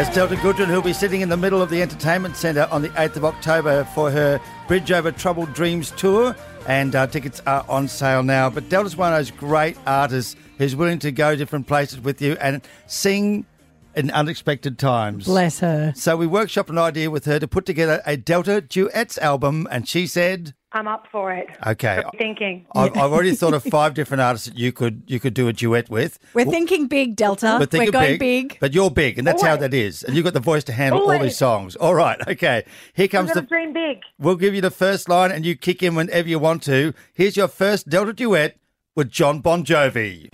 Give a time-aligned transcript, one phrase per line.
[0.00, 2.88] As Delta Goodrem, who'll be sitting in the middle of the entertainment centre on the
[2.88, 6.34] 8th of October for her Bridge Over Troubled Dreams tour,
[6.66, 8.48] and uh, tickets are on sale now.
[8.48, 12.38] But Delta's one of those great artists who's willing to go different places with you
[12.40, 13.44] and sing
[13.94, 15.24] in unexpected times.
[15.24, 15.92] Bless her.
[15.96, 19.88] So we workshopped an idea with her to put together a Delta duets album, and
[19.88, 21.48] she said, I'm up for it.
[21.66, 22.64] "Okay, I'm thinking.
[22.76, 25.52] I've, I've already thought of five different artists that you could you could do a
[25.52, 26.18] duet with.
[26.32, 27.56] We're thinking big, Delta.
[27.58, 28.56] But think We're of going big.
[28.60, 29.60] but you're big, and that's how Always.
[29.62, 30.04] that is.
[30.04, 31.22] And you've got the voice to handle all Always.
[31.22, 31.74] these songs.
[31.74, 32.64] All right, okay.
[32.94, 33.46] Here I'm comes going to the.
[33.48, 33.98] dream big.
[34.20, 36.94] We'll give you the first line, and you kick in whenever you want to.
[37.14, 38.56] Here's your first Delta duet
[38.94, 40.28] with John Bon Jovi.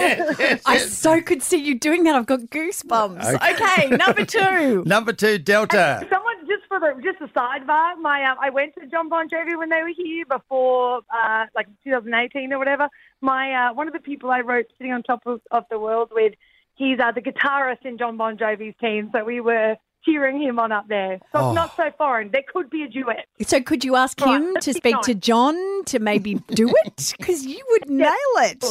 [0.66, 2.14] I so could see you doing that.
[2.14, 3.34] I've got goosebumps.
[3.34, 3.52] Okay.
[3.52, 4.84] Okay, number two.
[4.86, 6.06] Number two, Delta.
[6.10, 7.98] Someone just for the just a sidebar.
[7.98, 11.66] My um, I went to John Bon Jovi when they were here before, uh, like
[11.84, 12.88] 2018 or whatever.
[13.20, 16.10] My uh, one of the people I wrote "Sitting on Top of, of the World"
[16.12, 16.34] with,
[16.74, 19.10] he's uh, the guitarist in John Bon Jovi's team.
[19.12, 21.18] So we were cheering him on up there.
[21.32, 21.48] So Oh.
[21.50, 22.30] it's not so foreign.
[22.30, 23.26] There could be a duet.
[23.46, 25.14] So could you ask Right, him let's to be speak to.
[25.14, 25.56] John
[25.86, 27.14] to maybe do it?
[27.18, 28.64] Because you would nail it.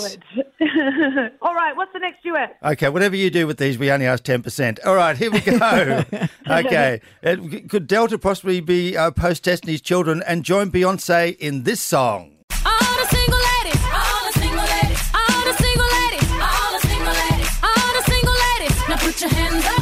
[1.42, 1.76] All right.
[1.76, 2.58] What's the next duet?
[2.64, 4.80] Okay, whatever you do with these, we only ask 10%.
[4.86, 6.04] All right, here we go.
[6.50, 7.02] okay.
[7.24, 7.36] Uh,
[7.70, 12.38] Could Delta possibly be uh, post Destiny's Children and join Beyonce in this song?
[12.66, 17.14] All the single ladies, all the single ladies, all the single ladies, all the single
[17.14, 18.90] ladies, all the single ladies.
[18.90, 19.79] Now put your hands up.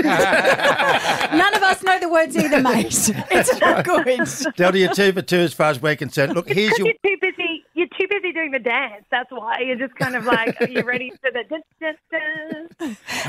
[0.02, 2.86] None of us know the words either, mate.
[3.30, 4.56] It's not good.
[4.56, 6.34] Delta, you're two for two as far as we're concerned.
[6.34, 6.88] Look, here's your.
[6.88, 7.64] you're too busy.
[7.74, 9.04] You're too busy doing the dance.
[9.10, 11.44] That's why you're just kind of like, are you ready for the?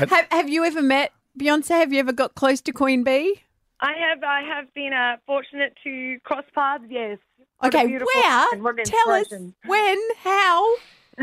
[0.08, 1.68] Have, have you ever met Beyonce?
[1.70, 3.42] Have you ever got close to Queen Bee?
[3.80, 4.22] I have.
[4.24, 6.84] I have been uh, fortunate to cross paths.
[6.88, 7.18] Yes.
[7.58, 8.48] What Okay, where?
[8.52, 9.32] and what an Tell us
[9.66, 10.74] when, how.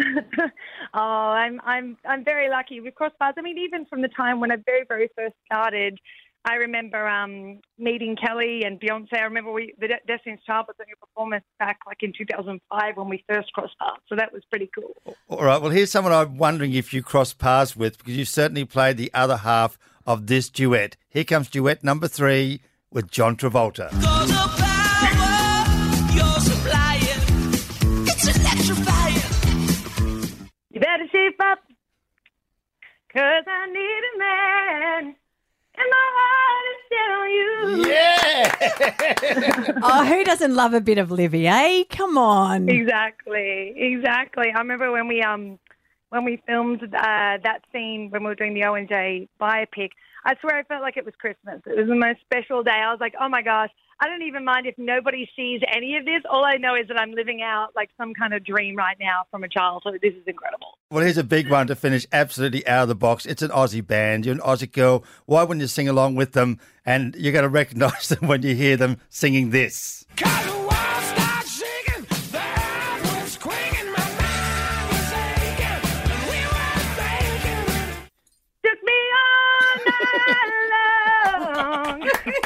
[0.94, 2.80] oh, I'm I'm I'm very lucky.
[2.80, 3.38] We've crossed paths.
[3.38, 6.00] I mean, even from the time when I very very first started,
[6.46, 9.14] I remember um, meeting Kelly and Beyonce.
[9.14, 12.98] I remember we the De- Destiny's Child was doing a performance back like in 2005
[12.98, 14.02] when we first crossed paths.
[14.08, 15.16] So that was pretty cool.
[15.28, 18.66] All right, well, here's someone I'm wondering if you cross paths with because you certainly
[18.66, 20.96] played the other half of this duet.
[21.10, 22.62] Here comes duet number three
[22.92, 24.39] with John Travolta.
[33.14, 35.16] Cause I need a man,
[35.75, 37.90] and my heart is telling you.
[37.90, 39.75] Yeah!
[39.81, 41.84] Oh, who doesn't love a bit of Livy, eh?
[41.90, 42.68] Come on.
[42.69, 44.52] Exactly, exactly.
[44.53, 45.58] I remember when we um
[46.09, 49.90] when we filmed uh, that scene when we were doing the O and J biopic.
[50.25, 51.62] I swear I felt like it was Christmas.
[51.66, 52.72] It was the most special day.
[52.72, 53.70] I was like, oh my gosh,
[54.02, 56.22] I don't even mind if nobody sees any of this.
[56.30, 59.24] All I know is that I'm living out like some kind of dream right now
[59.30, 60.00] from a childhood.
[60.02, 60.78] This is incredible.
[60.90, 63.25] Well, here's a big one to finish absolutely out of the box.
[63.25, 64.25] It's an Aussie band.
[64.25, 65.03] You're an Aussie girl.
[65.25, 66.59] Why wouldn't you sing along with them?
[66.86, 70.06] And you're going to recognise them when you hear them singing this.
[70.16, 70.49] Cause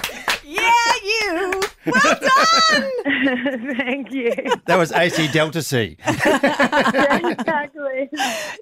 [0.45, 0.69] Yeah,
[1.03, 1.61] you.
[1.85, 2.91] Well done.
[3.77, 4.33] Thank you.
[4.65, 5.97] That was AC Delta C.
[6.05, 8.09] exactly.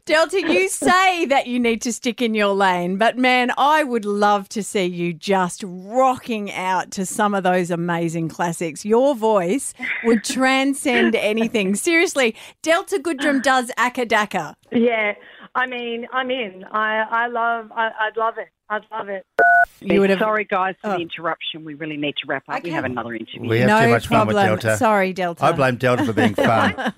[0.06, 4.06] Delta, you say that you need to stick in your lane, but man, I would
[4.06, 8.86] love to see you just rocking out to some of those amazing classics.
[8.86, 11.76] Your voice would transcend anything.
[11.76, 14.53] Seriously, Delta Goodrem does Acca Dacca.
[14.72, 15.16] Yeah.
[15.56, 16.64] I mean, I'm in.
[16.72, 17.72] I I love.
[17.76, 18.47] I, I'd love it.
[18.70, 19.26] I'd love it.
[19.83, 20.19] You would have.
[20.19, 20.95] Sorry, guys, for Oh.
[20.95, 21.66] the interruption.
[21.66, 22.63] We really need to wrap up.
[22.63, 23.49] We have another interview.
[23.49, 24.35] We have no too much fun with.
[24.35, 24.78] Delta.
[24.78, 25.43] Sorry, Delta.
[25.45, 26.75] I blame Delta for being fun.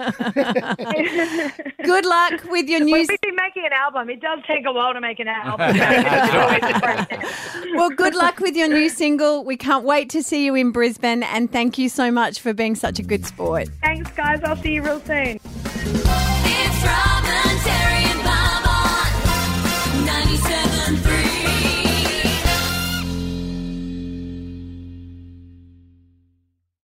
[1.84, 2.92] Good luck with your new.
[2.92, 5.76] When we be making an album, it does take a while to make an album.
[5.76, 7.66] It's always a process.
[7.76, 9.44] Well, good luck with your new single.
[9.44, 12.76] We can't wait to see you in Brisbane, and thank you so much for being
[12.76, 13.70] such a good sport.
[13.82, 14.42] Thanks, guys.
[14.44, 15.40] I'll see you real soon.
[15.46, 17.93] It's Robin.